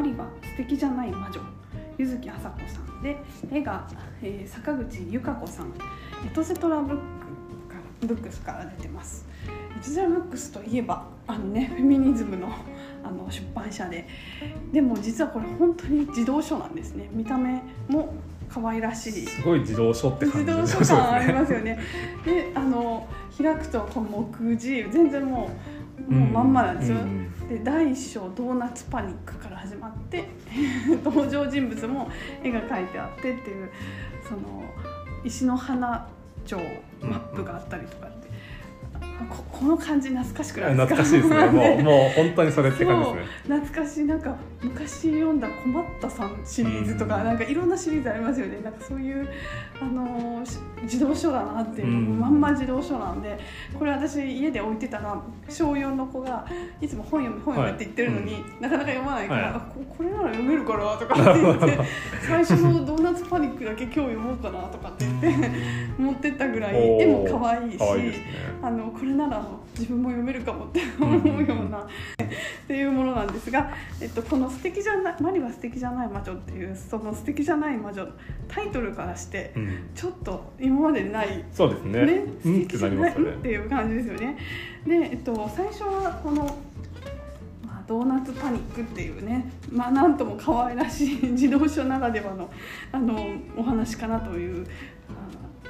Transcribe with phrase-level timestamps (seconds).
[0.00, 1.40] マリは素敵じゃない魔女」
[1.98, 3.18] 柚木麻子さんで
[3.52, 3.86] 絵が、
[4.22, 5.66] えー、坂口由香子さん
[6.24, 6.96] エトセトラブック
[7.68, 9.26] からブックスから出てます。
[9.76, 12.48] エトセトラブックスといえばあのねフェミニズムの
[13.04, 14.08] あの出版社で
[14.72, 17.10] でも実はこれ本当に児童書なんですね。
[17.12, 18.14] 見た目も
[18.48, 19.12] 可愛らしい。
[19.26, 21.78] すごい児童書って感じ児童書感ありますよね。
[22.24, 26.98] であの開くとこの目次全然もうもうまんまなんですよ、
[27.48, 30.28] で第一章「ドーナツパニック」から始まって
[31.04, 32.10] 登場人物も
[32.42, 33.70] 絵が描いてあってっていう
[34.28, 34.64] その
[35.24, 36.08] 石の花
[36.44, 36.56] 町
[37.02, 38.19] マップがあったりとかっ
[39.28, 40.96] ここの感じ懐かしくないですか？
[40.96, 41.46] 懐かしいですね。
[41.46, 43.56] もう もう本当にそれって感じですね。
[43.58, 47.24] 懐かしいなんか昔読んだ「困ったさん」シリーズとか、うん。
[47.24, 48.60] なんかいろんなシリーズありますよね。
[48.62, 49.28] なんかそういう、
[49.80, 50.42] あの
[50.86, 52.18] 児童書だなっていう、うん。
[52.18, 53.38] まんま児童書なんで
[53.78, 55.16] これ私家で置いてたら
[55.48, 56.46] 小4の子が
[56.80, 59.52] いつも本読む本読むって言ってるのに、なかなか読まないから、はい。
[59.54, 61.78] あここれなら読めるからとかって言って
[62.26, 65.50] 最初の「ドーナツパニック」だけ今日読もうかなとかって言って
[65.98, 67.00] 持ってったぐらい。
[67.00, 67.74] 絵も可愛いし。
[67.74, 68.24] いですね。
[68.62, 69.44] あのこれなら
[69.78, 71.86] 自分も読めるかもって思うような、っ
[72.66, 78.06] ていうものなんですが、えっと、この「素敵じゃないマリは素敵じゃない魔女」っていうその「素敵じゃない魔女」
[78.48, 84.38] タイトルからしてうんちょっと今までにないそうですねねうんってなりますよねっていう感じですよね。
[84.86, 86.44] で、えっと、最初はこの、
[87.66, 92.50] まあ、ドーナツパニックっていうね、まあ、なんとも可愛らしい児童書ならではの
[92.92, 94.66] あのお話かなという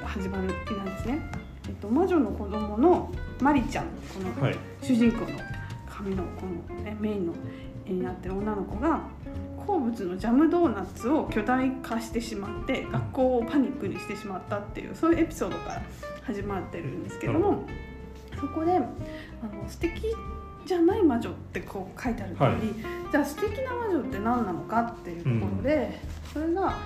[0.03, 1.19] あ始まりなんですね。
[1.81, 3.91] と、魔女の子供のマリちゃんこ
[4.39, 4.57] のはい。
[4.81, 5.27] 主人公の
[5.89, 7.33] 髪のこの、ね、メインの
[7.85, 9.01] 絵になってる女の子が
[9.65, 15.81] 好物のジャムドーナツを巨大化してしまって学校をパニックにしてしまったっていうそういうエピソードから
[16.23, 17.63] 始まってるんですけども
[18.39, 18.89] そこであの
[19.67, 20.15] 素敵
[20.65, 22.59] じゃない魔女ってこう書いてある通り、はい。
[23.11, 25.99] じゃあ素敵な魔女って何なのかっていうところで、
[26.31, 26.77] それが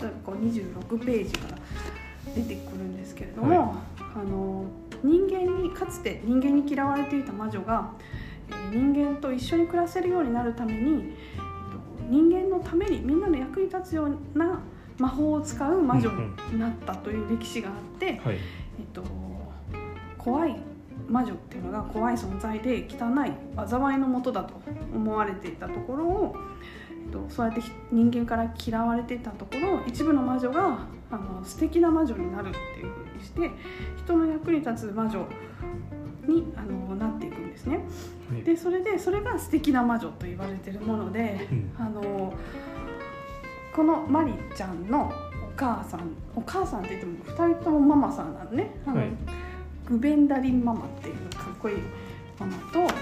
[0.00, 1.58] 例えばこう26ページから
[2.34, 3.82] 出てくるんですけれども、は
[4.14, 4.64] あの
[5.02, 8.28] 人間にかつて人間に嫌われていた魔女が、えー
[8.70, 11.44] 人間と一緒に暮らせるようになるために、えっと、
[12.08, 14.60] 人間のためにみんなの役に立つような
[14.98, 16.10] 魔法を使う魔女
[16.52, 18.36] になったという歴史があって、はい。
[18.78, 19.02] えっと、
[20.16, 20.56] 怖い
[21.08, 23.32] 魔女っていうのが怖い存在で汚い
[23.68, 24.54] 災いのもとだと
[24.94, 26.36] 思われていたところを、
[27.06, 33.50] えっと、そうやって人間から嫌われていたところ一部の魔女があの素敵な魔女になるっていうふうにして
[34.04, 35.26] 人の役に立つ魔女
[36.26, 37.78] にあのなっていくんですね。
[38.30, 38.42] はい。
[38.42, 41.72] でそれでそれが素敵な魔女と言われてるもので、うん。
[41.78, 42.34] あの
[43.74, 45.12] このマリちゃんの
[45.42, 48.74] お母さんお母さんって言っても2人ともママさんなのね。
[48.86, 49.10] あの、はい。
[49.86, 51.76] グベンダリンママっていうかっこいい
[52.38, 52.94] ママと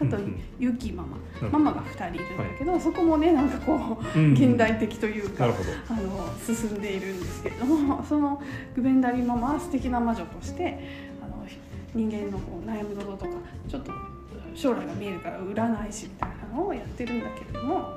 [0.00, 0.40] あとうんうん。
[0.58, 1.16] ユキママ。
[1.42, 5.70] うんママが2人いるんだけど、そこもねなんかこううん現代的というか、なるほど。
[5.90, 8.42] あの進んでいるんですけれども その
[8.74, 10.78] グベンダリンママは素敵な魔女として
[11.22, 11.46] あの
[11.94, 13.30] 人間のこう悩み事とか
[13.68, 13.92] ちょっと
[14.54, 17.92] 将来が見えるから占い師みたいなのをやってるんだけれども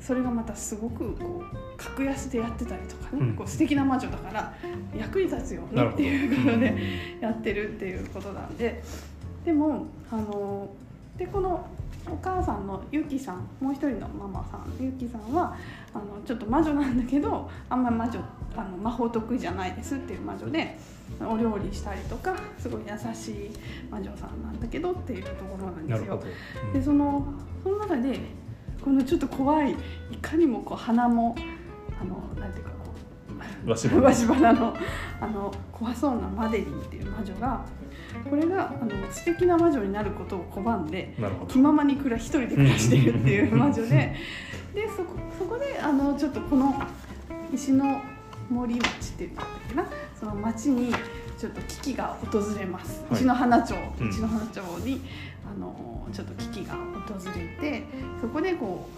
[0.00, 3.32] それがまたすごくこう格安でやってたりとかね、うん。
[3.34, 4.52] こう素敵な魔女だから
[4.98, 6.74] 役に立つようなるほどにっていうことで
[7.20, 8.82] やってるっていうことなんで。
[9.44, 10.68] でもあの
[11.16, 11.66] でこの
[12.10, 15.56] お母さんのゆきさんもう一人のママさんゆきさんは
[15.94, 18.20] あのちょっと魔女なんだけどあんまり魔女
[18.56, 20.76] あの魔法得意じゃないですっていう魔女で
[21.20, 23.50] お料理したりとかすごい優しい
[23.90, 26.20] 魔女さんなんだけどっていうところなんですよ。
[26.66, 26.72] うん。
[26.72, 27.24] でその
[27.62, 28.18] その中で
[28.82, 29.76] このちょっと怖い
[30.10, 31.36] いかにもこう鼻も
[32.00, 32.76] あのなんていうかこ
[33.66, 34.74] うわし花わし花の
[35.20, 37.64] あの怖そうなマデリンっていう魔女が
[38.28, 41.14] これがあの素敵な魔女になることを拒んで
[41.48, 44.14] 気ままに暮ら一人で暮らしているっていう魔女で
[44.74, 46.82] でそこそこであのちょっとこの
[47.52, 48.00] 石の
[48.48, 49.86] 森町っていうんだっけな
[50.18, 50.92] その町に
[51.38, 53.14] ちょっと危機が訪れます、はい。
[53.14, 54.08] 石の花町、うん。
[54.10, 55.00] 石の花町に
[55.44, 57.82] あのちょっと危機が訪れて
[58.20, 58.88] そこでこ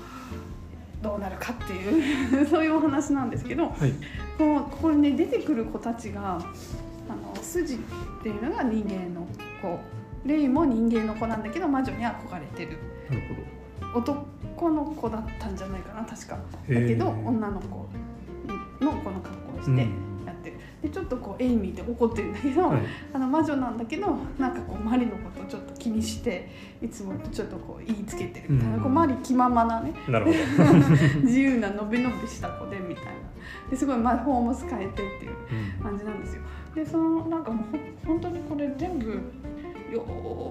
[1.00, 3.93] うどうなるかっていう そういうお話なんですけどはい。
[4.37, 6.38] このここにね出てくる子たちが
[7.44, 7.79] 筋っ
[8.23, 9.26] ていうのが人間の
[9.62, 9.79] 子
[10.25, 12.79] レイも人間の子なんだけど魔女に憧れてる。
[13.11, 13.23] なる
[13.94, 16.37] 男の子だったんじゃないかな確か。
[16.37, 17.87] だけど女の子
[18.85, 19.82] のこの格好をして。
[19.82, 20.13] やってる、
[20.84, 22.82] でちょっとこうエイミーで怒ってるんだけど、はい。
[23.14, 24.06] あの魔女なんだけど
[24.38, 26.50] なんかこうマリのことをちょっと気にして
[26.82, 28.52] いつもちょっとこう言いつけてる。
[28.52, 28.82] みたいな、うん。
[28.82, 29.94] こうマリ気ままなね。
[30.06, 30.36] なるほど。
[31.25, 33.12] 自由なのびのびした子でみたいな。
[33.70, 35.32] ですごい魔法も使えてっていう
[35.78, 35.82] うん。
[35.82, 36.42] 感じなんですよ。
[36.75, 39.08] でそのなんかもう本当にこれ全部
[39.90, 40.04] よ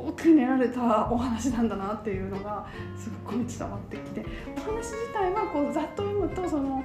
[0.07, 0.81] ーく練られた
[1.11, 2.65] お話なんだなっていうのが
[2.97, 4.25] すっごい伝わってきて。
[4.57, 6.83] お話自体はこうざっと読むとその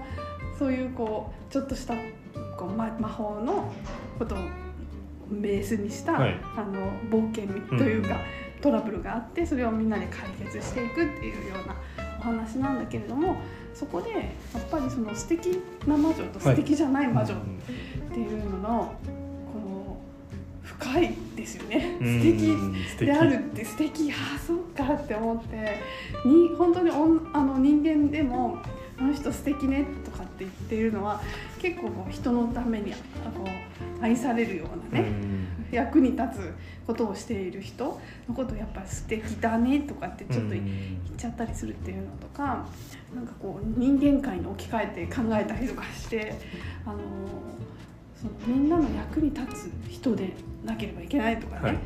[0.58, 1.94] そういうこうちょっとした
[2.58, 3.72] こう、ま、魔法の
[4.18, 4.38] ことを
[5.30, 6.40] ベースにした、はい。
[6.56, 7.46] あの冒険
[7.78, 8.18] というか、
[8.60, 11.76] トラブルがあってそれをみんなで解決していくっていうような
[12.18, 13.36] お話なんだけれども
[13.74, 17.36] そこでやっぱりその素敵な魔女と素敵じゃない魔女っ
[18.12, 18.94] ていうのの
[19.52, 19.96] この
[20.62, 21.96] 深いですよね。
[22.00, 22.20] うん
[22.88, 23.06] 素敵。
[23.06, 24.10] であるって素敵。
[24.10, 25.78] ああそっかって思って
[26.24, 28.58] に本当におんあの人間でも
[29.00, 31.20] あの人素敵ねとかって言っているのは
[31.58, 32.96] 結構こう人のためにあ
[33.36, 35.12] こう愛されるようなね、
[35.70, 36.54] 役に立つ
[36.86, 40.64] ことをしている人のことをやっぱり素敵だねとかってちょっと言っ
[41.16, 42.66] ちゃったりするっていうのとか
[43.14, 46.34] なんかこう人間界に置き換えて考えたりとかして
[46.86, 46.98] あの
[48.16, 50.32] そのみんなの役に立つ人で
[50.64, 51.78] なければいけないとかね、はい。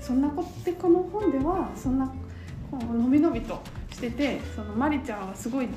[0.00, 2.06] そんなことでこの本ではそんな
[2.70, 3.60] こうのびのびと
[3.92, 5.68] しててそのマリちゃんはすごい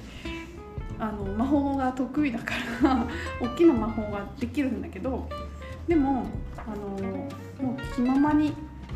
[1.00, 3.08] あの魔法が得意だから
[3.42, 5.28] 大きな魔法ができるんだけど
[5.88, 6.26] でも
[6.58, 7.28] あのも
[7.74, 8.54] う気ままに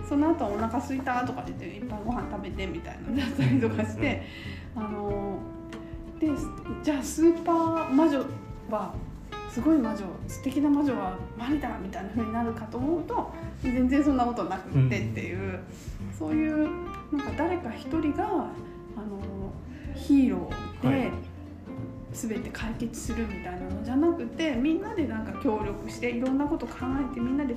[0.08, 4.24] その後お腹空いたとか言っていっぱいご飯食べてみたいなのだったりとかして、
[4.76, 5.40] あの
[6.20, 6.30] で
[6.84, 8.24] じゃあスーパー魔女
[8.70, 8.94] は
[9.52, 13.34] すごい魔女素敵な魔女はマリだみたいな風になるかと思うと
[13.64, 15.60] 全然そんなことなくってっていう、
[16.18, 16.70] そういう
[17.12, 18.48] なんか誰か一人があの
[19.96, 21.12] ヒーローで、はい
[22.18, 26.78] 全て解決するみたいなのじゃなくてみんなでなんか協力していろんなこと考
[27.12, 27.56] えてみんなで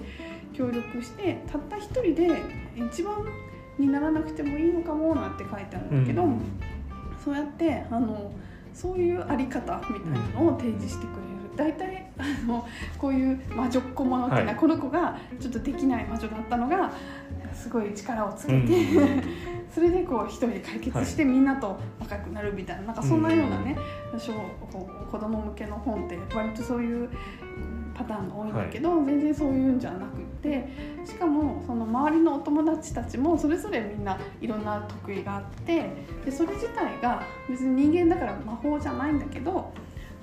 [0.53, 2.29] 協力してたった一人で
[2.77, 3.25] 一番
[3.79, 6.41] にならなくてもいいのかもなんて書いてあるんだけど、うん。
[7.25, 8.33] そうやってあの
[8.75, 11.11] そういうあり方みたいなのを提示してく
[11.57, 11.75] れる。
[11.75, 12.67] 大体あの
[12.99, 14.61] こういう魔女っ子ものっていうのは、はい。
[14.61, 16.93] この子がちょっとできない魔女だったのが
[17.55, 18.87] すごい力をつけて、
[19.73, 23.77] それでこう一人で解決してみんなと仲良くなるみたいななんかそんなようなね、
[24.33, 27.09] う子供向けの本って割とそういう
[27.95, 30.67] パターンが多いんだけど、全然そういうんじゃなくって
[31.05, 35.91] しかもその周りのお友達たちもそれぞれみんないろんな得意があって
[36.25, 39.73] でそれ自体が別に人間だから魔法じゃないんだけど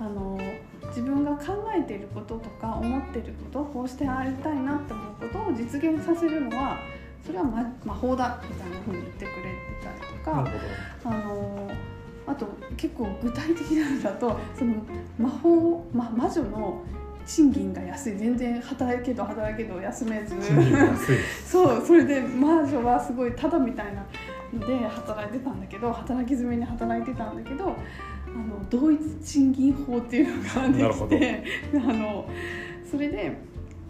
[0.00, 0.38] あの
[0.86, 6.78] 自分が考えていることとか思っていることこうしてありたいなって思うことを実現させるのは
[7.24, 9.38] それは魔魔法だみたいな風に言ってくれて
[9.82, 10.48] たりとか。
[11.04, 11.70] あの
[12.28, 12.46] あと
[12.76, 14.74] 結構具体的なのだとその
[15.18, 16.82] 魔法、ま、魔女の
[17.26, 18.16] 賃金が安い。
[18.16, 20.36] 全然働けど働けど休めず。
[21.46, 24.04] そうそれで魔女はすごいただみたいな
[24.52, 27.74] ので働いてたんだけど働き詰めに働いてたんだけど
[28.34, 31.44] あの同一賃金法っていうのができて
[31.74, 32.28] あの
[32.90, 33.36] それで、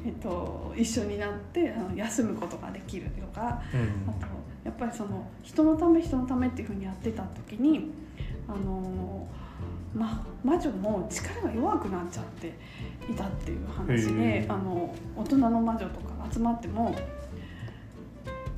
[0.05, 3.63] えっと、一緒になってあの休むことができるとか。
[3.75, 4.11] うん。
[4.11, 7.91] あとやっぱりその人のため人のためっていうふうにやってた時に
[8.47, 9.27] あの
[9.95, 12.53] ま、魔女も力が弱くなっちゃって
[13.11, 16.95] いたっていう話へでーあの大人の魔女とかが集まっても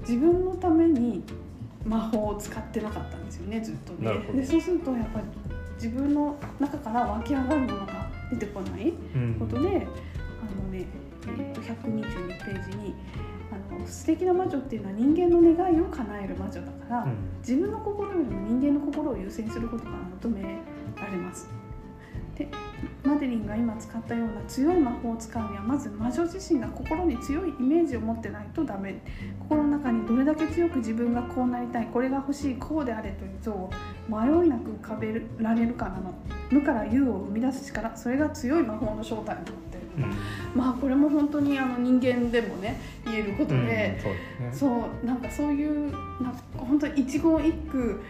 [0.00, 1.22] 自分のために
[1.84, 4.12] 魔法を使ってなかったんですよねずっとね。
[4.34, 5.26] でそうするとやっぱり
[5.80, 9.70] 自分の中から湧き上がるものが出てこないうんことで、あ
[10.62, 10.84] のね、
[11.24, 12.94] えー、と122ページに
[13.50, 19.90] あの素敵な魔女っていうのは人間の願いを叶える魔女だから、うん自分の心よりも人間の心を優先することが
[20.22, 20.48] 求めら
[21.10, 21.48] れます。
[22.36, 22.46] で
[23.10, 29.00] マデリンが今使ったような強い魔法を使うにはまず魔女自身が心に強いイメージを持ってないとダメ。
[29.40, 33.70] 心の中にどれだけ強く自分がこうなりたいこれが欲しいこうであれという像を
[34.08, 36.14] 迷いなく浮かべられるかなの。
[36.50, 40.08] 無から有を生み出す力それが強い魔法の正体になっている。
[40.54, 40.60] うん。
[40.60, 44.00] まあこれも本当にあの人間でもね言えることうんで、
[44.52, 45.90] そうねなんかそういう
[46.22, 48.00] なんか本当に一言一句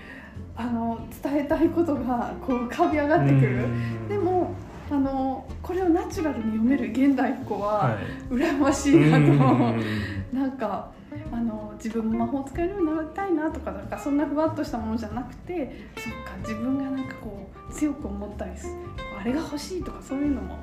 [0.57, 4.09] あの伝えたいことがこう浮かび上がってくる、うん。
[4.09, 4.55] でも
[4.91, 8.35] あのこれをナチュラルに読める現代っ子ははい。
[8.35, 9.85] 羨ましいなと、うん。
[10.33, 10.91] なんか
[11.33, 18.75] あの自分も魔法使えるようになりたいなとかなんかそんなふわっとしたものじゃなくてそっか自分がなんかこう強く思ったりす
[19.19, 20.57] あれが欲しいとかそういうのも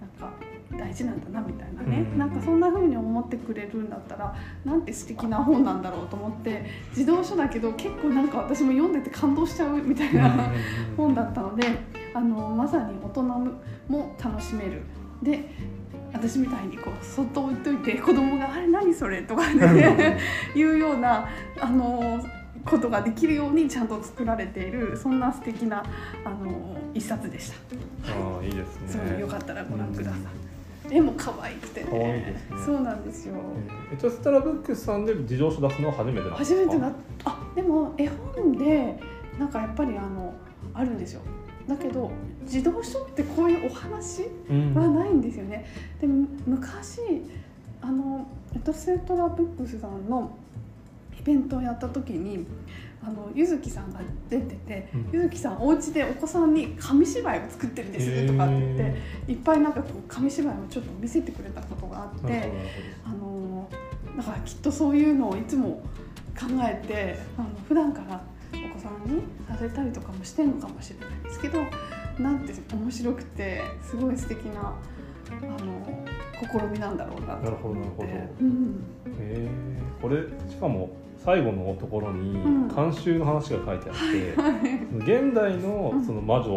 [0.00, 0.32] なんか
[0.76, 2.18] 大事なんだなみたいなね、うん。
[2.18, 4.34] なんかそんな風に思ってくれるんだったら
[4.64, 10.52] なんて素敵な本なんだろうと思って児童書だけど結構なんか私も読んでて感動しちゃうみたいな
[10.96, 13.22] 本だったのであのまさに大人
[13.88, 14.82] も楽しめる。
[15.22, 15.44] で
[16.12, 20.18] 私みたいにこうそっと置いといて子供が「あれ何それ?」とかね
[20.54, 21.26] いうような
[21.60, 22.20] あの
[22.64, 25.82] ことができるようにちゃんと作られているそんな素敵な
[26.24, 27.56] あの一冊でした。
[28.12, 29.20] ああいいですね。
[29.20, 30.16] よかったらご覧くださ
[30.90, 30.96] い。
[30.96, 31.86] 絵も可愛くてね。
[31.90, 32.56] 可愛いですね。
[32.64, 33.34] そうなんですよ。
[33.90, 36.92] えー、エトステラブックスさんで自動書出すのは初めて初めてな
[37.24, 38.98] あでも絵本で
[39.38, 40.32] なんかやっぱりあの
[40.72, 41.20] あるんですよ
[41.68, 42.10] だけど
[42.46, 44.74] 児童書ってこういうお話うん。
[44.74, 45.66] はないんですよね。
[46.00, 47.00] でむ昔
[47.80, 50.36] あのエトセトラブックスさんの
[51.18, 52.46] イベントをやった時に
[53.02, 55.10] あのゆずきさんが出てて、うん。
[55.12, 62.50] ゆずきさんお家でお子さんに紙芝居を作ってるんですとかって言って、へいっぱいなんかこう紙芝居をちょっと見せてくれたことがあって
[63.04, 63.68] あの
[64.16, 65.82] だからきっとそういうのをいつも
[66.38, 68.22] 考えてあの普段から
[68.86, 71.58] さんにさせたりとかもしてるのかもしれないですけど
[72.18, 74.74] なんて面白くてすごい素敵な
[75.30, 76.06] あの
[76.40, 78.08] 試みなんだろうなとなるほどなるほど。
[78.40, 78.84] うん、
[79.18, 79.48] え。
[79.98, 82.68] ー、これしかも最後のところにうん。
[82.68, 86.54] 監修の話が書いてあって、はい現代のその魔女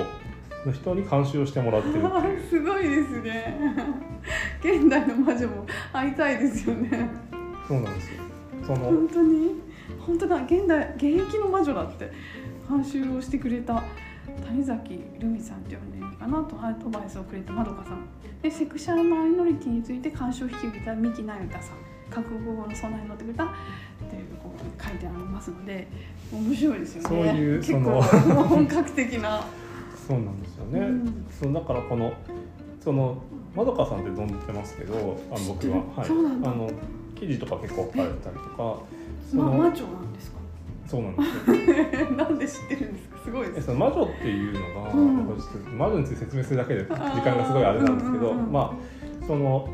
[0.66, 2.44] の人に監修をしてもらってるっていう。
[2.50, 3.58] すごいですね。
[4.62, 7.10] 現代の魔女も会いたいですよね。
[7.68, 8.24] そうなんですよ。
[8.66, 9.69] その本当に？
[10.06, 12.12] 本当だ現代現役の魔女だって
[12.70, 13.84] 監修をしてくれた
[14.46, 18.08] 谷崎ルミさんって呼んでいいのかなとアドバイスをくれたまどかさん。
[18.42, 21.78] でセクシャルマイノリティについて監修を引き受けた三木那由他さん。
[22.10, 23.48] 韓国語の備えに乗ってくれたっ
[24.10, 25.88] ていうこう書いてありますので
[26.34, 27.08] 面白いですよね。
[27.08, 29.44] そういう結その構本格的な、
[30.08, 31.26] そうなんですよね、うん。
[31.30, 32.12] そうだからこの
[32.84, 33.22] その
[33.56, 36.50] まどかさんって存じてますけどあの僕は、はい、そうなんだ。
[36.50, 36.72] あの
[37.16, 38.80] 記事とか結構書かれてたりとか
[39.70, 40.38] 魔女なんですか？
[40.88, 42.12] そうなんですよ。
[42.18, 43.18] なんで知ってるんですか？
[43.24, 43.58] すごいです。
[43.60, 45.78] えその魔女っていうのが、うん。
[45.78, 46.90] 魔女について説明するだけで時
[47.22, 48.60] 間がすごいあれなんですけど、うんうんうんま
[49.22, 49.68] あその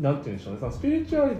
[0.00, 1.36] なんて言うんでしょうねそのスピリチュアル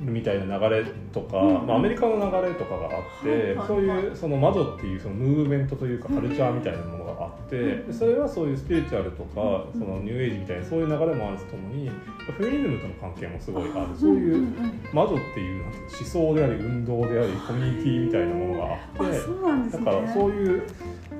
[0.00, 13.98] みたいな流れとか、うんまあ、アメリカの流れとかがあって、はいはいそういうその魔女っていうそのムーブメントというかうんカルチャーみたいなものがあって、うんでそれはそういうスピリチュアルとか、うんそのニューエイジみたいなそういう流れもあるとともにフェミニズムとの関係もすごいある。
[13.98, 14.46] そういう。
[14.92, 19.70] 魔女っていう思想であり運動でありコミュニティみたいなものがあってね。
[19.70, 20.62] だからそういう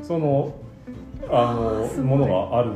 [0.02, 0.54] その
[1.30, 2.72] あのものがある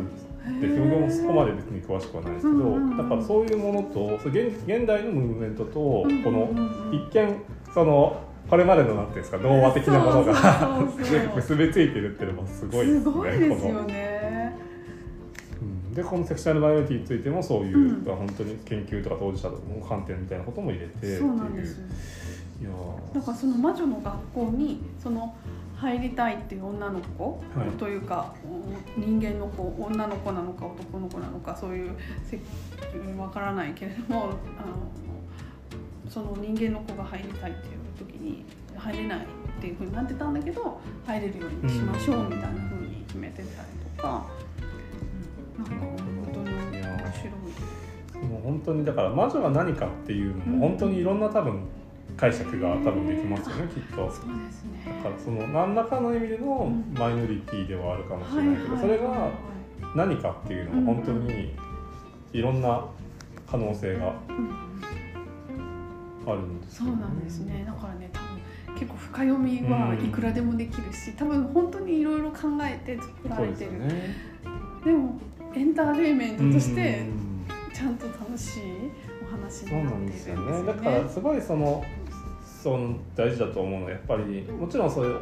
[0.56, 0.88] ってへー。
[0.88, 6.50] 僕もそこまで別に詳しくはないですけど、だからそういうものと現現代のムーブメントとこの
[6.92, 10.80] 一見そのこれまでのなんていうんですか童話的なものが
[11.36, 13.02] 結びついてるっていうのもすごいですね。
[13.02, 14.56] すごいですよね。
[15.60, 15.94] うん。
[15.94, 18.04] でこのセクシャルマイノリティについてもそういう、うん。
[18.04, 21.18] 本当に研究とか当事者の観点みたいなことも入れてっていう。
[21.18, 21.80] そうなんです。
[22.60, 23.14] いやー。
[23.14, 25.34] だからその魔女の学校にその
[25.80, 27.70] 入りたいっていう女の子、はい。
[27.76, 28.34] というか
[28.96, 31.90] 人間の子女の子なのか男の子なのかそういう
[32.24, 32.38] せ
[33.16, 34.32] わからないけれどもあの
[36.08, 38.44] その人間の子が入りたいっていう時に
[38.76, 43.46] 入れないっていうふうになってたんだけど入れるようにしましょうみたいなふうに決めてたり
[43.96, 44.48] とか、うん
[45.58, 45.96] なんか本
[46.32, 48.24] 当に面白い。
[48.24, 51.62] もう本当にだから魔女が何かっていうのも本当にいろんな多分
[52.18, 53.96] 解釈が多分できますよねきっと。
[53.96, 55.02] そうですね。
[55.02, 59.30] だからその何らかの意味でのうんマイノリティではあるかもしれないけど、それが
[59.94, 61.54] 何かっていうのは本当に
[62.32, 62.84] いろんな
[63.50, 64.68] 可能性がうん
[66.30, 67.64] あるんですそうなんですね。
[67.64, 73.72] だからね、多分結構深読みはいくらでもできるし、多分本当にいろいろ考えて作られてる。
[73.74, 74.14] よね。
[74.84, 75.20] でも
[75.54, 78.62] エンターテインメントとしてうんちゃんと楽しい
[79.22, 80.60] お話そうなになっているんですすよね。
[80.60, 80.66] ね。
[80.66, 81.84] だからすごいその
[82.62, 85.20] その大事だと思うのはやっぱりもちろんそういう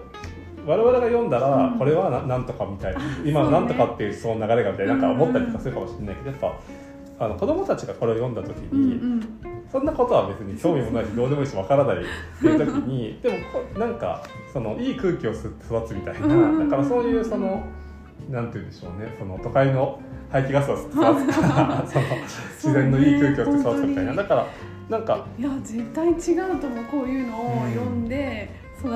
[0.66, 1.78] 我々が読んだらうん。
[1.78, 3.32] これはななんとかみたいな、うね。
[3.32, 9.56] のなんとかっていうその流れがみたいななんか思ったりとかするかもしれないけどやっぱあの子供たちがこれを読んだ時うんに、うん。
[9.70, 12.00] そんなことは別に興味もないしどうでもいいしわからないっ
[12.40, 17.64] ていう時にでもこなんかそのいい空気を吸って育つみたいな、うんだからそういうその
[18.30, 20.00] なんて言うんでしょうねその都会の
[20.30, 22.04] 排気ガスを育つか らその
[22.54, 24.46] 自然のいい空気を吸って育つみたいなだから
[24.88, 26.12] なんかいや絶対違
[26.56, 28.90] うと思うこういうのを読んで育つ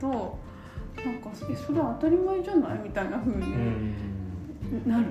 [0.00, 0.38] と、
[1.04, 3.94] なんかえそれは当たり前じゃないみたいな風うにん。
[4.86, 5.04] なる？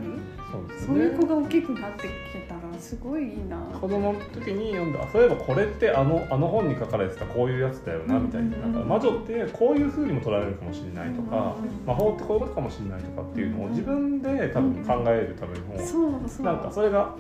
[0.52, 2.08] そうですそういう子ねが大きくなってき
[2.48, 3.58] たらすごいいいな。
[3.80, 8.64] 子供の時に読んだあそういえばこれってあのあの本に書かれてたこういうやつだよなみたいな,、うんうん。
[8.66, 8.80] うんな。
[8.82, 11.86] んか魔女ってこういうふうにも捉えられるかもしれないとか、うんうんうん。
[11.88, 16.46] 魔法ってこういうことかもしれないとかっていうのを自分で多分考えるためにも、そうそう。
[16.46, 17.16] なんかそれが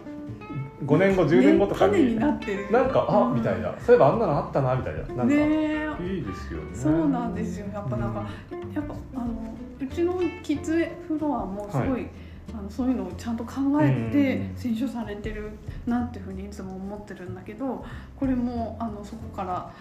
[0.86, 2.72] 5年後10年後とかになってる。
[2.72, 3.36] なんかあうん。
[3.36, 3.74] みたいな。
[3.80, 5.00] そういえばあんなのあったなみたいな。
[5.00, 6.76] なんか、いいですよね。
[6.76, 8.28] そうなんですよやっぱなんか、
[8.74, 12.08] やっぱあのうちのキッズフロアもすごい、
[12.54, 15.52] あのそういうのをちゃんと考えてうん選書されてる
[15.86, 17.84] なっていうふうにいつも思ってるんだけど
[18.20, 19.72] これもあのそこから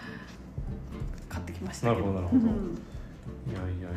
[1.29, 2.07] 買ってきましたけど。
[2.13, 2.51] なるほどなるほど。
[2.51, 2.77] うん。
[3.45, 3.89] いやいやいやいや、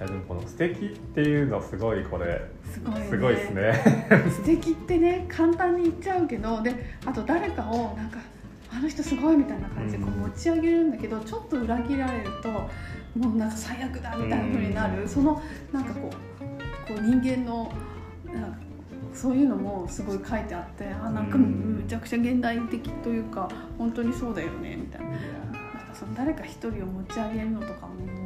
[0.00, 3.72] やでもこの素敵っていうのすごいこれすごい、ね、すごいですね。
[4.30, 6.74] 素敵ってね簡単に言っちゃうけどで
[7.06, 8.18] あと誰かをなんか
[8.72, 15.40] あの人すごいみたいな感じでこう持ち上げるんだけど、ちょっと裏切られるともうなんか最悪だみたいな風になる、その
[15.72, 17.72] なんかこうこう人間の
[18.26, 18.58] なんか
[19.12, 23.48] そういうのもすごい書いてあってあなんかむちゃくちゃ現代的というか
[23.78, 25.08] 本当にそうだよねみたいな。
[25.08, 28.23] なんかその誰か一人を持ち上げるのとかも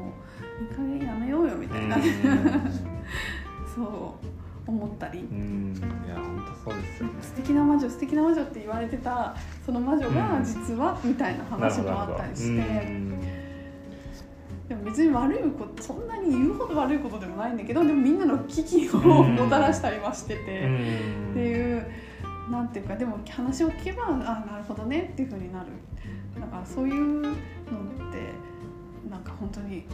[0.60, 1.96] いい加減やめようよみたいな、
[3.74, 4.18] そ
[4.66, 5.20] う思ったり。
[5.20, 5.74] うん。
[6.06, 7.12] いや本当そうですよね。
[7.20, 9.34] 素敵な魔女素敵な魔女って言われてた
[9.64, 13.18] その魔女が実は、みたいな話もあったりして、
[14.68, 20.50] でも別に悪いことそんなに言うほど悪いことでもないんだけどでもみんなの危機をもたらしたりはしてて、って
[21.40, 21.86] いう
[22.50, 25.66] なんていうかでも話を聞けばあなるほどねっていうふうになる。
[26.38, 28.32] だからそういうのって
[29.10, 29.84] なんか本当に、うん、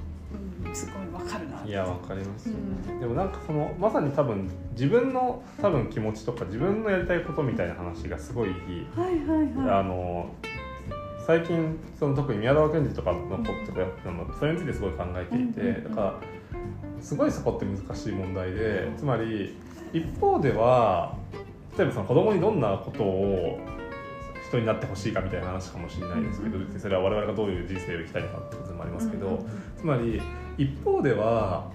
[0.73, 3.01] すごいわかるないやわかります、うん。
[3.01, 9.81] でもなんかそのまさに多分自分の多分気持ちとか自分のやりたいことみたいな話がすごい、はいはいはい。
[9.81, 10.31] あの
[11.27, 16.21] 最近その特に宮沢賢治とかのこととかやってたのそれについてすごい考えていて、だから
[17.01, 19.57] すごいそこって難しい問題でつまり
[19.93, 21.17] 一方では
[21.79, 23.59] 例えばその子供にどんなことを
[24.49, 29.45] 人になってほしいかみたいな話かもしれないですけど、別にそれは我々がどういう人生を生きたいのかってことでもありますけど、
[29.85, 30.19] つまり
[30.57, 31.71] 一方では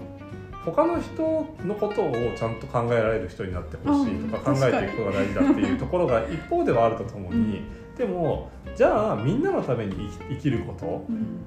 [0.64, 7.62] 他の人のことをちゃんと考えられる人になってほしいとかうん考えていくことが大事だっていうところが一方ではあるとともに、
[7.96, 9.94] でもじゃあみんなのために
[10.28, 11.38] 生きることうん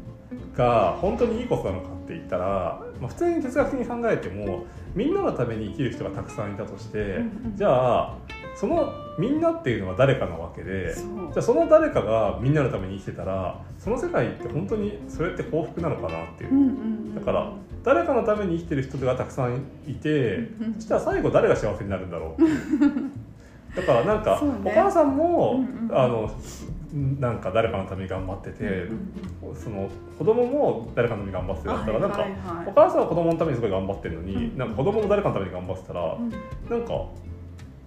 [0.56, 4.66] が本当にいいことなのかって言ったら、まあ、普通に哲学的に考えても
[4.96, 7.20] みんなのために生きる人がたくさんいたとして、
[7.56, 8.18] じゃあ
[8.56, 10.96] そのみんなっていうのは誰かなわけで。
[10.96, 17.16] じゃあその誰かがみんなのために生きてたらその世界って本当にそれって幸福なのかなっていう。
[17.16, 17.52] だから
[17.84, 22.42] 誰かのために生きてる人がたくさんいてうんそしたら最後誰が幸せになるんだろう
[23.76, 26.32] だからなんか、お母さんも、あの
[27.20, 32.26] なんか誰かのために頑張ってて、うんその子供も誰かのために頑張ってたら、なんか、
[32.68, 34.58] お母さんは子供のためにすごい頑張ってるのに、うん。
[34.58, 36.30] なんか子供も誰かのために頑張ってたら、うん。
[36.70, 37.06] なんか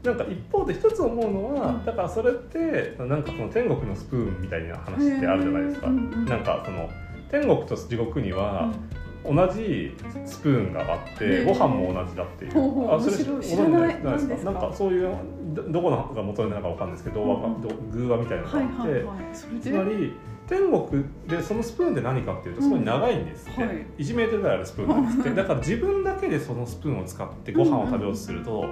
[0.06, 1.84] なんか一方で一つ思うのは、うん。
[1.84, 6.88] だからそれってなんかその天国のスプーンみたいな話ってあるじゃないですか、なんかその
[7.30, 8.72] 天国と地獄には
[9.24, 13.88] 同じスプーンがあって、ご飯も同じだっていう、あそれ知知らない。
[13.88, 14.10] ですか？
[14.10, 14.52] 何ですか？
[14.52, 15.16] なんかそういう
[15.54, 17.42] どどこのが元になるかわかんないですけど、うんうん。
[17.42, 19.04] わかど偶話みたいなのがはいあって、
[19.60, 19.76] つで？
[19.76, 20.14] まり
[20.48, 23.86] 天国でそのスプーンで何かっていうとすごい長いんですって、うんはい。
[23.98, 25.30] 1メートルぐらいあるスプーンなんですって。
[25.34, 28.64] だから自分だけでそのスプーンを使ってご飯を食べようとすると、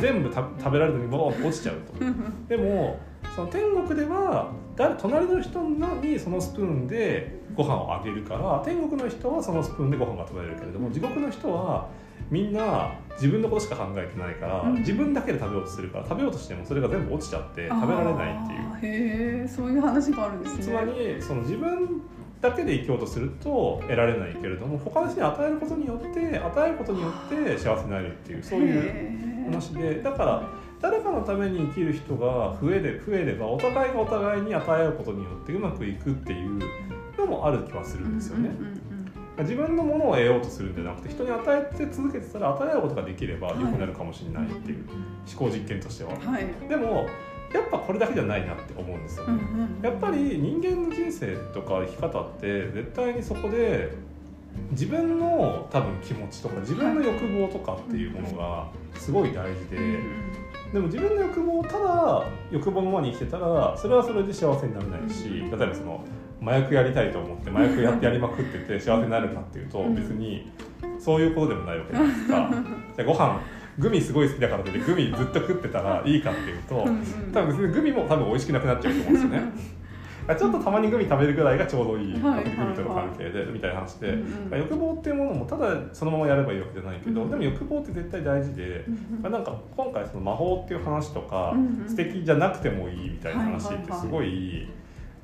[0.00, 1.48] 全部た食べられるのにボーンと。
[1.48, 2.04] 落ちちゃうと。
[2.48, 2.98] でも
[3.34, 11.88] その天国では誰隣の人にそのスプーンでご飯をあげるから天国の人はそのスプーンでご飯が食べれるけれども地獄の人は
[12.32, 14.74] みんな自分のことしか考えてないから、うん。
[14.78, 19.40] 自分だけで食べようとするから食べようとしてもそれが全部落ちちゃって食べられないっていう。
[19.40, 20.62] へえそういう話があるんですね。
[20.64, 22.00] つまりその自分
[22.40, 30.48] だけで生きようとすると得られないけれども他の人に与えることによって与えることによって幸せになれるっていうそういう話でだから
[30.80, 36.58] 誰かのために生きる人が増えれ増えればお互いがお互いに与え合うことによってうまくいくっていう
[37.16, 38.48] のもある気はするんですよね。
[38.48, 38.91] うんうんうん
[39.38, 44.84] 自分のものを得ようとするんじゃなくて人に与えて続けてたら与え合うことができれば良くなるかもしれないっていう
[45.26, 46.12] 思考実験としては。
[46.14, 47.06] うんはいでも
[47.52, 49.32] やっぱこれだけじゃないなって思うんですよね。
[49.34, 53.92] うんうんやっぱり人間の人生とか生き方って絶対にそこで
[54.70, 59.76] 自分の多分気持ちとか自分の欲望とかっていうものがすごい大事で、
[60.72, 66.02] でも自分の欲望をただ欲望のままに生きてたらそれはそれで幸せになれないし例えばその
[66.42, 69.94] 麻薬やりたいと思って麻薬やってやりまくってて幸せになるかっていうとうん。
[69.94, 70.50] 別に
[70.98, 72.50] そういうことでもないわけじゃないですか。
[72.96, 73.40] じゃあご飯
[73.78, 79.42] グミすごい好きだからってグミずっと食ってたらいいかっていうとうんうん多分別にグミも多分美味しくなくなっちゃうと思うんですよね。
[80.28, 82.44] あちょっとたまにグミ食べるぐらいがちょうどいい、はいはいはい。
[82.56, 88.84] グミとの関係でみたいな話で、うんうん欲望っていうものもただそのままやればいいわけじゃないけど、うんでも欲望って絶対大事で、
[89.20, 94.68] まあ、なんか今回その魔法っていう話とか、うんうん素敵じゃなくてもいいみたいな話はいはいはいってすごい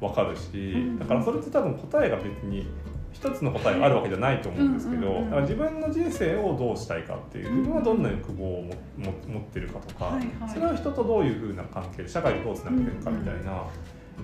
[0.01, 2.67] わかるし、んだからそれって多分答えが別に
[3.13, 10.51] 一つの答えがあるわけじゃないと思うんですけど、うんうんうんだから自分の人生をどうしたいかっていう自分はどんな欲望をもも持ってるかとか、はいはい。
[10.51, 13.65] それは人とどういうふうな関係で社会でどうつながっていくかみたいな、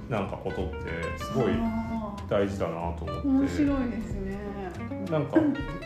[0.09, 0.79] なんかことって
[1.19, 3.29] すごいあ大事だなとー思って。
[3.29, 4.44] 面白いですね
[5.11, 5.39] なんか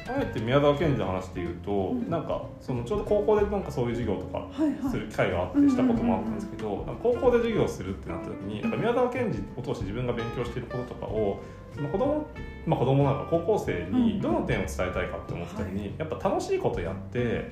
[0.08, 2.10] あえて宮沢賢治の話で言うと、うん。
[2.10, 4.48] なんかそのちょうど高校でなんかそういう授業とか
[4.90, 11.40] する機会があってしたこともあったんですけど、高校で授業をするってなった時になんか宮沢賢治を通して自分が勉強していることとかを
[11.74, 12.26] その子供
[12.66, 14.04] まあ子供なんか高校生うん。
[14.04, 17.50] にどの点を伝えたいかって思った時に、やっぱ楽しいことやって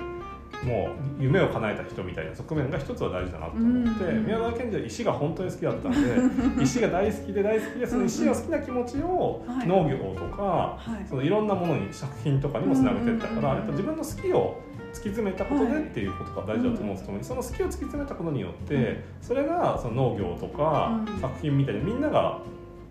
[0.65, 5.99] もう夢を叶えた人みたいな側面が一つは大事だなと思って、うん宮沢賢治は石が本当に好きだったんで
[6.63, 9.67] 石が大好きで大好きでその石が好きな気持ちをはい。
[9.67, 11.07] 農業とか、はい。
[11.09, 14.61] そのいろんなものに作品とかにもつなげていったから、うんやっぱ自分の好きを
[14.93, 18.97] 突き詰めたことでっていうことが大事だと思うんですけど、その好きを突き詰めたことによって、うん。
[19.21, 21.21] それがその農業とかうん。
[21.21, 22.39] 作品みたいにみんなが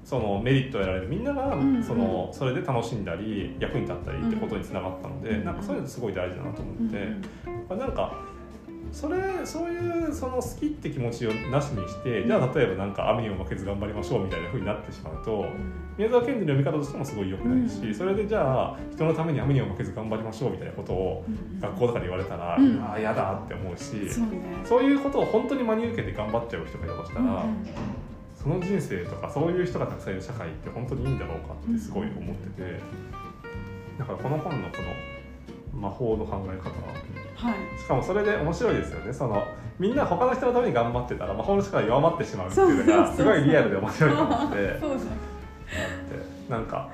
[0.06, 5.44] そのメリットを得られるみんながんそのそれで楽しんだり役に立ったりってことにつながったので、うん。
[5.44, 6.98] なんかそういうのすごい大事だなと思うんって、
[7.68, 8.13] まあなんか
[8.91, 15.46] それそういうその好きって気持ちをなしにしてじゃあ例えばなんか網を負けず頑張りましょうみたいな風になってしまうと
[15.98, 17.96] 宮沢賢治の読み方としてもすごい良くないし、うん。
[17.96, 21.60] それでじゃあ人のために網を負けず頑張りましょうみたいなことをうん。
[21.60, 22.80] 学校とかで言われたら、うん。
[22.80, 24.08] ああ嫌だって思うし、
[24.63, 27.58] そういうことを本当に真に受けて頑張っちゃう人がいたとしたら、うん
[28.45, 32.79] その人生とかそういう人がたくさんいる社会って本当にいいんだろうかってすごい思ってて、
[33.97, 34.77] だからこの本のこ
[35.73, 36.93] の魔法の考え方は。
[37.55, 37.79] い。
[37.79, 39.12] しかもそれで面白いですよね。
[39.12, 39.47] その
[39.79, 44.79] みんな他の人のために頑張ってたら魔法の力が弱まってしまうっていうのがすごいリアルで面白いと思って
[46.47, 46.91] なんか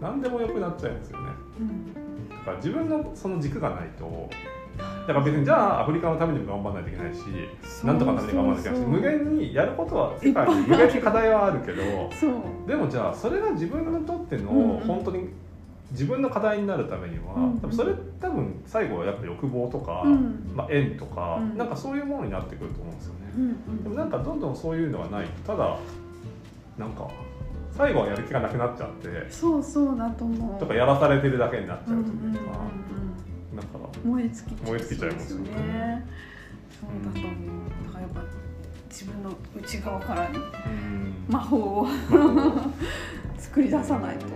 [0.00, 1.26] 何でも良くなっちゃうんですよね。
[1.60, 2.30] うん。
[2.30, 4.30] だから自分のその軸がないと
[5.06, 11.82] だから別にじゃあアフリカのためにも頑張らないといけないしなんとかのために頑張らないといけないし無限にやることは世界に無限に課題はあるけど
[12.66, 14.50] でもじゃあそれが自分にとっての
[14.86, 15.28] 本当に
[15.92, 20.52] 自分の課題になるためには、うんそれ多分最後はやっぱ欲望とか、うん。
[20.54, 21.56] まあ、縁とか、うん。
[21.56, 23.20] なんかそういうものになってくると思うんですよね。
[23.36, 25.78] うんでもなんかどんどんそういうのがないとただ
[26.78, 27.08] なんか
[27.72, 33.09] 最後はやる気がなくなっちゃってそうそうだと思うとかやらされてるだけになっちゃうというか、うんうんうんうん
[33.60, 35.50] だから燃え尽き燃え尽きちゃいますよね。
[35.50, 36.06] ね
[36.80, 38.22] そうだと思うだからやっぱ
[38.88, 41.14] 自分の内側からうん。
[41.28, 41.86] 魔法を
[43.38, 44.26] 作り出さないと。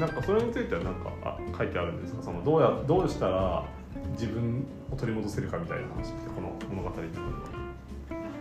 [0.00, 2.22] なんかそれについてはなんかあ書いてあるんですか？
[2.22, 3.64] そのどうやどうしたら
[4.12, 7.22] 自分を取り戻せるかみたいな話ってこの物語の中では。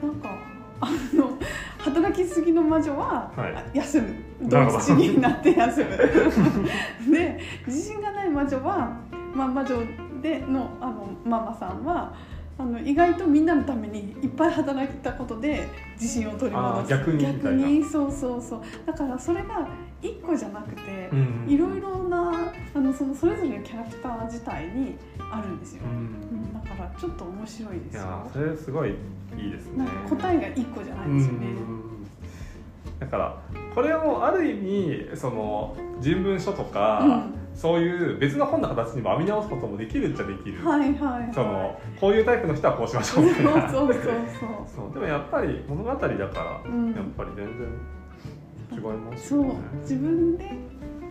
[0.02, 0.30] なんか
[0.80, 1.38] あの
[1.78, 3.54] 働きすぎの魔女は、はい。
[3.56, 4.08] あ休む。
[4.96, 5.90] になって休む。
[7.14, 8.98] で自信がない魔女は、
[9.36, 9.76] まあ、魔女
[10.22, 12.14] でのあのママさんは
[12.58, 15.68] あの意外とみんなのためにいっぱい働いたことで
[16.00, 16.90] 自信を取り戻す。
[16.90, 18.62] 逆に逆にそうそうそう。
[18.86, 19.68] だからそれが
[20.02, 21.46] 一個じゃなくて、ん。
[21.50, 24.96] いろいろなあのそのそれぞれのキャラクター自体に
[25.32, 25.90] あるんですよ、うん。
[25.90, 28.02] うんだからちょっと面白いですよ。
[28.02, 28.94] いやーそれすごいい
[29.48, 29.88] いですね。
[30.10, 31.82] 答えが一個じゃないですよね、うん。
[33.00, 33.38] だから
[33.74, 37.26] これをある意味その人文書とか、
[37.62, 41.32] そういう別の本の形にも編み直すこともできるっちゃできる、はいはいはい。
[41.32, 43.70] そのこういうタイプの人はこうしましょうみたいな。
[43.70, 44.10] そうそうそう
[44.76, 44.94] そう。
[44.96, 46.18] でもやっぱり物語だから、
[46.66, 46.92] うん。
[46.92, 47.54] やっぱり全然
[48.72, 49.54] 違いますそう。
[49.82, 50.50] 自分で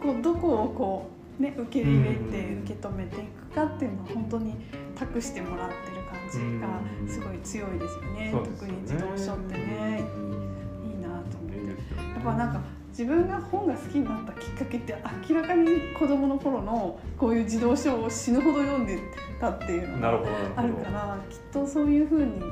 [0.02, 2.62] こうどこをこうね受け入れてうん。
[2.64, 4.56] 受け止めていくかっていうのは本当に
[4.96, 6.60] 託してもらってる感じうん。
[6.60, 6.66] が
[7.06, 8.32] すごい強いですよね、ね。
[8.32, 11.58] 特に自動書ってねうんいいなと思って。
[11.68, 11.74] や
[12.18, 12.60] っぱなんか
[13.00, 14.94] 自分が本が好きになったきっかけって
[15.26, 15.66] 明らかに
[15.98, 18.98] 子供の頃のこういう児童書を死ぬほど読んで
[19.40, 20.08] たっていうのが
[20.54, 22.42] あなるからきっとそういうふうに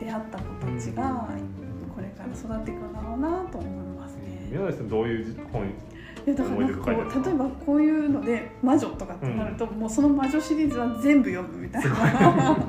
[0.00, 4.48] 出会った子たちがうんこれから育っていくんだろうなと思いますね。
[4.50, 5.70] 宮台さんどういう本い
[6.30, 11.90] やだからなんかこう例えばこういうので「魔女」とかってなると、もうその魔女シリーズは全部読むみたいな。
[11.90, 12.66] なんか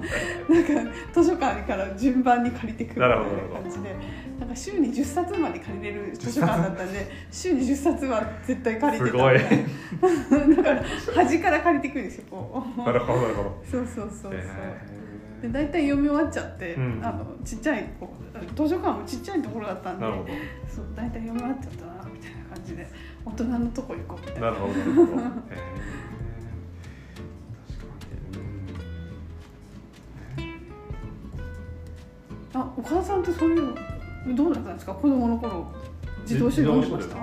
[1.14, 3.16] 図書館から順番に借りてくるみたいな
[3.62, 3.96] 感じで。
[4.40, 9.18] なんか週に10冊まで借りれる図書館だったんで週に10冊は絶対借りてた
[10.62, 10.84] だから
[11.16, 12.80] 端から借りてくるんですよこう。
[12.82, 13.64] なるほどなるほど。
[13.70, 14.44] そうそうそうそう、へ
[15.42, 17.02] で大体読み終わっちゃって、うん。
[17.02, 20.06] あのちっちゃいこう図書館もちっちゃいところだったんで
[20.68, 22.86] そう大体読み終わっちゃったなみたいな感じで
[23.26, 24.52] 大人のとこ行こうみたいな。
[24.52, 25.18] どなるほどなるほどへー。
[25.18, 25.32] 確
[32.54, 33.66] かあ岡田さんってそういう
[34.30, 34.94] のどうだったんですか？
[34.94, 37.16] 子供の頃に自動書読んでました？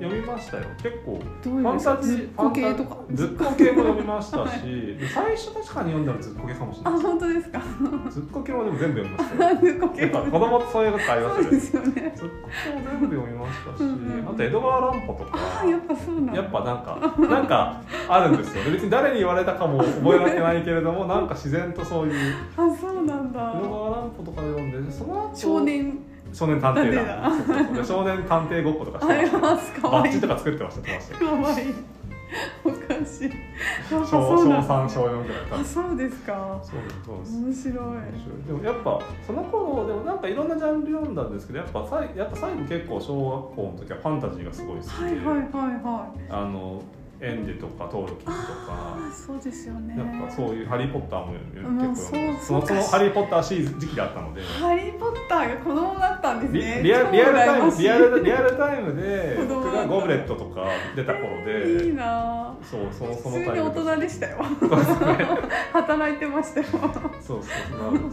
[0.00, 0.64] 読みましたよ。
[0.82, 2.96] 結構ファンタジずっーこ系とか？
[3.12, 4.62] ずっこ系も読みましたし、
[4.98, 7.00] で最初確かに読んだのずっこ系かもしれあない。
[7.02, 7.60] 本当ですか？
[8.10, 9.58] ずっこ系もでも全部読みましたよ。
[9.60, 12.12] ずっこ系子供ってそういうことありますよね。
[12.16, 16.34] ずっこ系も全部読みましたしうんうんあと江戸川乱歩とかああやっぱそうなんだ。
[16.36, 18.70] やっぱなんかなんかあるんですよね。
[18.72, 23.54] 別に誰に言われたかも覚えられてないけれどもなんか自然とそういうあそうなんだ。
[23.58, 25.98] 江戸川乱歩とかで読んでその後少年
[26.34, 27.30] 少年探偵探偵だだ。
[27.30, 31.74] そうそうそうで少年探偵ごっことかしてましバッジとか作ってましたかわいい。
[32.64, 33.30] 岡田しい。
[33.88, 34.06] 小小
[34.38, 36.60] そうなん3小4ぐらい多あ分そうですか。
[36.62, 38.46] そうです面白い。
[38.46, 46.22] でもやっぱその頃でもなんかいろんなジャンル読んだんですけどやっぱさいやっぱ最後結構小学校の時はファンタジーがすごい好きで、はいはいはいはい。
[46.30, 46.82] あの
[47.24, 48.98] エンデとかトールキンとか。
[49.14, 49.94] そうですよね。
[49.96, 51.32] なんかそういう「ハリー・ポッター」も
[51.94, 54.42] 結構そのその「ハリー・ポッター」シーズン時期だったので。
[54.42, 56.80] ハリー・ポッターが子供だったんですリね。
[56.82, 62.54] リアリアルタイムリアルルリアルタイムで子供僕がゴブレットとか出た頃で、いいな。
[62.62, 64.38] そうそのその普通に大人でしたよ。
[65.72, 66.66] 働いてましたよ。
[66.66, 66.80] そう
[67.22, 67.42] そう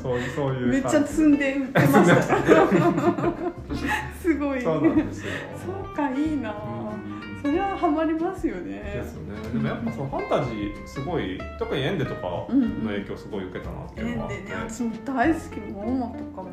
[0.02, 0.14] そう。
[0.14, 2.38] そういうそういうめっちゃ積んで売ってました。
[4.22, 4.62] すごい。
[4.62, 5.32] そうなんですよ。
[5.66, 6.52] そうかいいな。
[6.52, 6.81] うん
[7.42, 8.72] それはハマりますよね。
[8.96, 9.42] ですよね。
[9.54, 12.48] でもやっぱそのファンタジーすごい特にエンデとかの
[12.88, 15.60] 影響すごい受けたなっていうのがあって、でね私も大好き。
[15.60, 16.52] モモとかも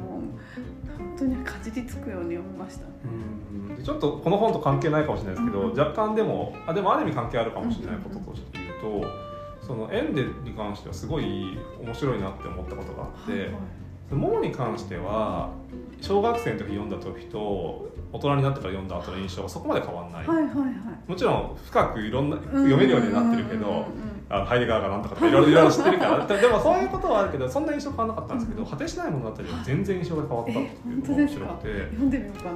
[0.96, 2.86] 本当にかじりつくように読みました。
[3.04, 3.76] うん。
[3.76, 5.78] でちょっとこの本と関係ないかもしれないですけど、うん。
[5.78, 13.50] 若干でもあでもある意味関係あるかもしれないこととして言うと、そのエンデに関してはすごい面白いなって思ったことがあって、はいはい。
[14.10, 15.50] モモに関しては
[16.00, 21.10] 小学生の時読んだ時と大人になってから読んだ後の印象がそこまで変わらない、はいはいはい。
[21.10, 23.84] もちろん深くいろんな読めるようにはなってるけど、
[24.28, 26.26] ハイデガーがなんとかとかいろいろ知ってるから。
[26.26, 29.34] で でもそういうことはあるけどそんな印象変わらなかったんですけど、果てしない物語は
[29.64, 31.78] 全然印象が変わったっていうのが面白くて。
[31.90, 32.50] 読んでみようかな。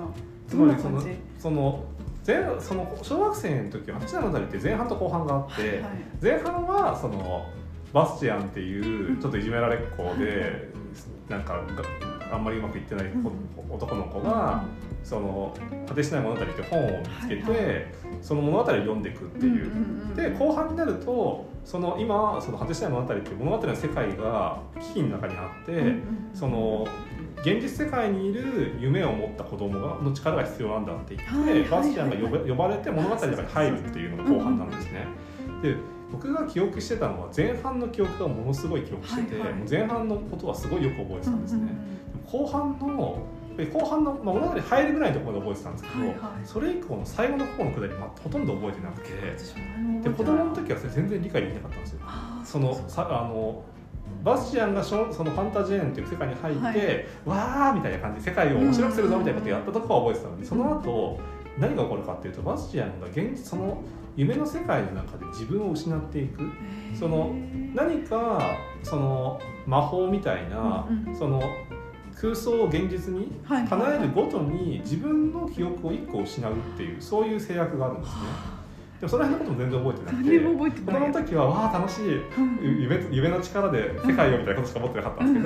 [0.48, 1.02] つまりその
[1.38, 1.84] その
[2.26, 5.80] 前その小学生の時は果てしない物語って前半と後半があって、はい
[6.22, 7.46] 前半はその
[7.92, 10.68] バスチアンっていうちょっといじめられっ子で
[11.28, 11.60] なんかが
[12.32, 14.64] あんまりうまくいってない子男の子が
[15.04, 15.54] その
[15.86, 17.82] 果てしない物語って本を見つけて、はいは
[18.20, 19.70] その物語を読んでいくっていう。
[20.14, 26.02] で後半になるとその今その果てしない物語っていう物語の世界が危機の中にあって、うんうん
[26.34, 26.86] その
[27.42, 35.06] 現実世界にいる夢を持った子供がの力が必要なんだって言って、バスチャンが呼ば呼ばれて物語の中に入るっていうのが後半なんですね。
[35.60, 35.76] で
[36.12, 39.58] 僕が記憶してたのは前半の記憶がものすごい記憶してて、はいはい。
[39.58, 41.72] もう前半のことはすごいよく覚えてたんですね。
[42.26, 43.18] 後半の
[43.56, 46.46] で後半の、まあ、物語に入るぐらいのところで覚えてたんですけど、はいはい。
[46.46, 49.10] それ以降の最後の方のくだり、まあ、ほとんど覚えてなくて
[50.02, 52.00] で子供の時は全然理解できなかったんですよ。
[52.44, 53.62] そのさあの
[54.24, 57.06] バスチアンがそのファンタジー園っていう世界に入って、はい。
[57.26, 61.20] わーみたいな感じで世界を面白くするぞみたいなことをやったとこは覚えてたのにその後
[61.58, 63.82] 何が起こるかっていうとバスチアンが現実その
[64.16, 66.40] 夢の世界の中で自分を失っていく。
[66.94, 67.34] その
[67.74, 71.16] 何かその魔法みたいな、うんうん。
[71.16, 71.42] その
[72.20, 78.22] 空想を現実に叶えるごとに自分の記憶を1個失うっていうそういう制約があるんですね。
[79.00, 81.00] でもその辺のことも全然覚えてなくて何も覚えてない。
[81.00, 82.20] 子供の時はわあ楽しい
[82.62, 85.44] 夢夢の力で世界をみたいなことしか思ってなかったんです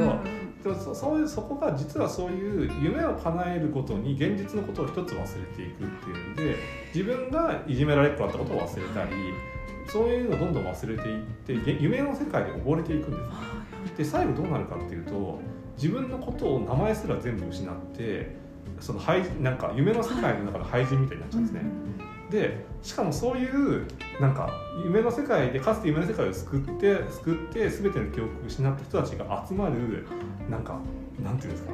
[0.64, 5.26] けど、そそういうそこが実はそういう夢を叶えるごとに現実のことを一つ忘れ
[5.57, 6.57] ていくっていうんで
[6.94, 9.11] 自分がいじめられっ子だったことを忘れたり
[9.88, 11.24] そういうのをどんどん忘れていっ
[11.62, 15.40] てげ夢の世界で溺れていくんですあで最後どうなるかっていうと
[15.77, 18.35] 自分のことを名前すら全部失って
[18.81, 21.62] その廃なんか夢の世界の中の廃人みたいになっちゃうんですね。
[22.31, 23.87] でしかもそういう
[24.21, 24.51] なんか
[24.85, 30.07] 夢の世界でかつて夢の世界を救って救って全ての記憶を失った人たちが集まる
[30.51, 30.81] なんか
[31.23, 31.73] なんていうんですか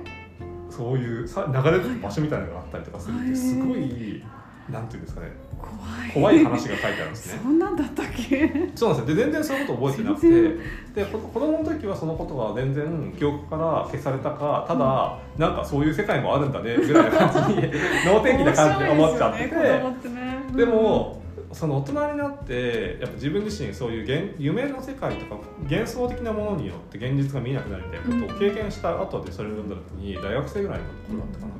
[0.70, 4.22] そういうさ流れる場所みたいなのがあったりとかするってすごい
[4.70, 5.28] なんていうんですかね。
[5.58, 6.12] 怖い。
[6.12, 7.40] 怖い話が書いてあるんですね。
[7.42, 8.70] そんなんだったっけ？
[8.74, 9.16] そうなんですよ。
[9.16, 10.28] で全然そういうこと覚えてなくて。
[10.28, 10.58] 全
[10.94, 17.62] でこ子供の時はそのことが全然記憶から消されたかただ、なんかそういう世界もあるんだねぐらいな感じに
[18.06, 19.44] 能天気な感じで思っちゃって。
[19.44, 20.42] ね子供ってね。
[20.56, 21.22] でも
[21.52, 25.36] その大人になってやっぱ自分自身そういう現夢の世界とか
[25.70, 31.52] 幻想的なものによって現実が見えなくなるみたいなことを経験した後でそれを読んだ時に大学生ぐらいの頃だったかな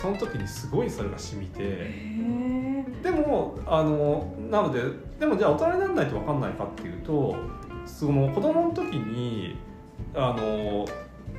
[0.00, 4.82] その時にすごいそれが染みてへでもあのなので
[5.18, 7.36] でもじゃあ大人にならないと分かんないかっていうと
[7.86, 9.56] その子供の時に
[10.14, 10.86] あの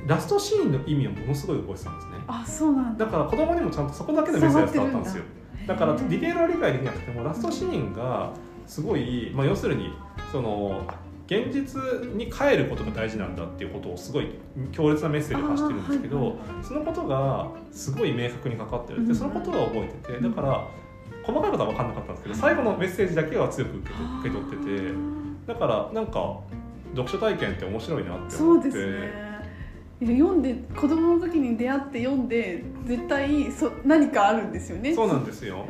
[0.06, 2.14] ラストシーンの意味をものすごい覚えてたんですね。
[2.26, 3.04] あそうなんだ。
[3.04, 5.24] だから子供にもちゃんとそこだけでメッセージが伝わったんですよ。
[5.66, 5.74] だ。
[5.74, 8.32] からディテへールは理解できなくてもラストシーンが
[8.66, 9.92] すごい、まあ、要するに
[10.30, 10.86] その
[11.28, 11.78] 現実
[12.14, 14.30] に帰ることが大事なんだっていうことをすごい
[14.72, 16.34] 強烈なメッセージを発してるんですけど、はい。
[16.62, 19.06] そのことがすごい明確にかかってるうん。
[19.08, 20.66] でそのことは覚えててだから
[21.22, 23.90] 細かいことは分かんなかったんですけど最後のメッセージだけは強く受
[24.24, 24.92] け取ってて
[25.46, 26.40] だからなんか
[26.92, 28.70] 読書体験って面白いなって思って。
[28.70, 29.28] ですね。
[30.00, 34.94] 読んで子供の時に出会って読んで絶対そ何かあるんですよね。
[34.94, 35.66] そうなんですよ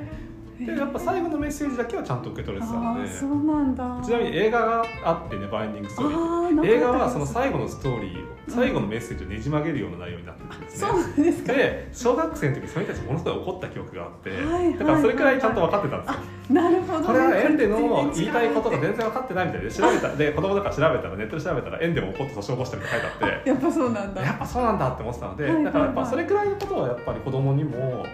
[0.58, 3.00] でやっぱ最後のメッセージだけはちゃんと受け取れてたで。
[3.00, 4.00] ーそうなんだ。
[4.04, 10.88] ちなみに映画があってねバインディングストーリー映画はその最後のストーリーを最後のメッセージをねじ曲げるような内容になってるんですね。
[10.88, 11.52] そうなんですか。
[11.52, 17.00] で小学生の時その人たちものすごい怒った記憶があって、はいはいだからそれくらいちゃんと分かってたんですよ、なるほど。
[17.00, 20.16] ねこれはエンデの言いたいことが全然分かってないみたいで調べた。
[20.16, 23.48] で子供だから調べたらネットで調べたらエンデも怒って訴訟起こしたみたいな書いてあって。
[23.50, 24.22] やっぱそうなんだ。
[24.22, 25.72] やっぱそうなんだって思ってたので、はいはいはい。
[25.72, 28.06] だからやっぱそれくらいのことはやっぱり子供にも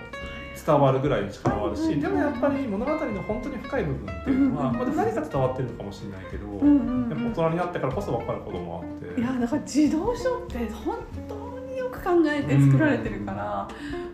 [0.54, 9.20] 伝わるぐらいの力はあるし、でもやっぱり物語の本当に深い部分っていうのは、うんうんまあ、でも何か伝わってるのかもしれないけど、大人になってからこそ分かることもあって。
[9.20, 13.68] いやだから児童書って本当によく考えて作られてるから、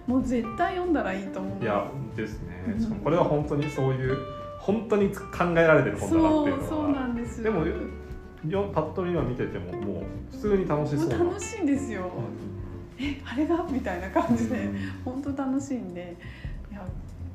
[0.07, 1.63] もう絶対読んだらいいと思う。
[1.63, 2.81] いやですね、うん。
[2.81, 4.17] しかもこれは本当にそういう
[4.59, 6.69] 本当に考えられてる本だなっていうのは。
[6.69, 7.65] そうなんですでも
[8.49, 11.19] よパッと今見ててももう普通に楽しそうな。
[11.19, 12.11] 楽しいんですよ、
[13.01, 13.67] えあれが？
[13.71, 14.79] みたいな感じで、うん。
[15.05, 16.17] 本当楽しいんで
[16.71, 16.87] いや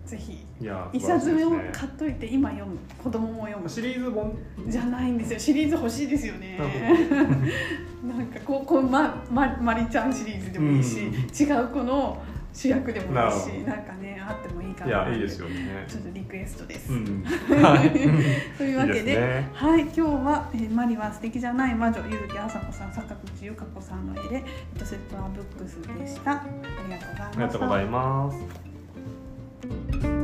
[0.06, 0.45] ぜひ。
[0.93, 2.78] 一冊目を買っといて今読む。
[3.04, 3.67] 子供も読む。
[3.67, 4.38] シリーズ本？
[4.67, 5.39] じゃないんですよ。
[5.39, 6.60] シリーズ欲しいですよね。
[8.06, 11.13] なんかこうこうまままりちゃんシリーズでもいいし、うん。
[11.13, 12.21] 違う子の
[12.56, 15.86] 主役でもいいしなんかねあってもいいかいなやいいですよね。
[15.88, 17.24] ちょっとリクエストです、うん。
[17.62, 17.91] はい。
[18.58, 19.50] というわけでね。
[19.54, 24.36] はい今日は、えーマリは素敵じゃない魔女ゆずきあさこさん坂口ゆか子さんの絵で
[24.74, 26.32] 「えっとセットアブックス」でした。
[26.32, 26.46] あ
[27.34, 30.14] りがとうございます